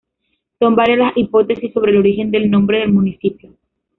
[0.57, 3.53] Son varias las hipótesis sobre el origen del nombre del municipio.